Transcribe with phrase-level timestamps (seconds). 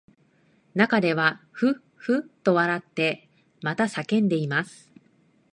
[0.73, 3.29] 中ではふっふっと笑って
[3.61, 4.91] また叫んでいます